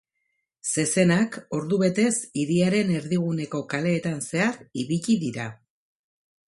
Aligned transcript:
Zezenak 0.69 1.37
ordu 1.57 1.79
betez 1.83 2.09
hiriaren 2.43 2.91
erdiguneko 3.01 3.63
kaleetan 3.75 4.21
zehar 4.31 4.61
ibili 4.87 5.21
dira. 5.29 5.49